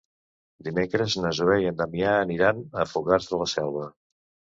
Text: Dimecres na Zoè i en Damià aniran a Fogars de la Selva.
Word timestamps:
Dimecres 0.67 1.17
na 1.25 1.31
Zoè 1.39 1.57
i 1.63 1.67
en 1.71 1.77
Damià 1.81 2.13
aniran 2.21 2.63
a 2.85 2.87
Fogars 2.95 3.29
de 3.33 3.41
la 3.43 3.49
Selva. 3.53 3.85